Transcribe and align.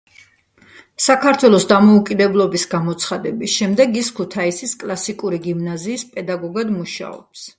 საქართველოს 1.07 1.67
დამოუკიდებლობის 1.71 2.63
გამოცხადების 2.71 3.53
შემდეგ 3.59 3.93
ის 4.03 4.09
ქუთაისის 4.21 4.75
კლასიკური 4.85 5.41
გიმნაზიის 5.47 6.07
პედაგოგად 6.17 6.75
მუშაობს. 6.79 7.47